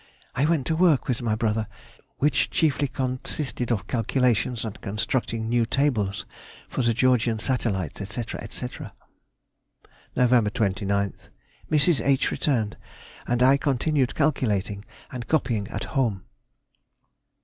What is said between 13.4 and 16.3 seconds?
I continued calculating and copying at home.